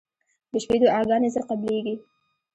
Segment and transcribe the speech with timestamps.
[0.51, 1.95] •د شپې دعاګانې زر قبلېږي.